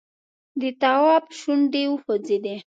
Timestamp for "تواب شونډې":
0.81-1.83